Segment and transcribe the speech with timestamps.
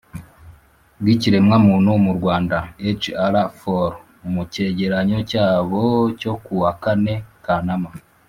[1.01, 3.89] bw'ikiremwamuntu mu rwanda (hrfor)
[4.31, 5.81] mu cyegeranyo cyabo
[6.19, 7.15] cyo ku wa kane
[7.47, 7.89] kanama